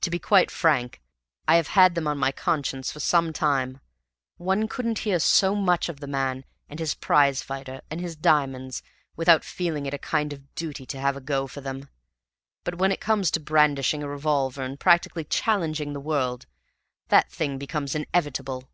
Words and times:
To 0.00 0.08
be 0.10 0.18
quite 0.18 0.50
frank, 0.50 1.02
I 1.46 1.56
have 1.56 1.66
had 1.68 1.94
them 1.94 2.06
on 2.08 2.16
my 2.16 2.32
conscience 2.32 2.90
for 2.90 2.98
some 2.98 3.30
time; 3.34 3.80
one 4.38 4.68
couldn't 4.68 5.00
hear 5.00 5.18
so 5.18 5.54
much 5.54 5.90
of 5.90 6.00
the 6.00 6.06
man, 6.06 6.46
and 6.66 6.78
his 6.80 6.94
prize 6.94 7.42
fighter, 7.42 7.82
and 7.90 8.00
his 8.00 8.16
diamonds, 8.16 8.82
without 9.16 9.44
feeling 9.44 9.84
it 9.84 9.92
a 9.92 9.98
kind 9.98 10.32
of 10.32 10.54
duty 10.54 10.86
to 10.86 10.98
have 10.98 11.14
a 11.14 11.20
go 11.20 11.46
for 11.46 11.60
them; 11.60 11.90
but 12.64 12.76
when 12.76 12.90
it 12.90 13.02
comes 13.02 13.30
to 13.32 13.38
brandishing 13.38 14.02
a 14.02 14.08
revolver 14.08 14.62
and 14.62 14.80
practically 14.80 15.24
challenging 15.24 15.92
the 15.92 16.00
world, 16.00 16.46
the 17.08 17.26
thing 17.28 17.58
becomes 17.58 17.94
inevitable. 17.94 18.70